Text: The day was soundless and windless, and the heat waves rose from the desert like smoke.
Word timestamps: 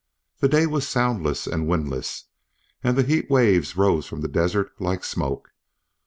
The 0.39 0.49
day 0.49 0.65
was 0.65 0.87
soundless 0.87 1.45
and 1.45 1.67
windless, 1.67 2.23
and 2.83 2.97
the 2.97 3.03
heat 3.03 3.29
waves 3.29 3.77
rose 3.77 4.07
from 4.07 4.21
the 4.21 4.27
desert 4.27 4.71
like 4.81 5.03
smoke. 5.03 5.53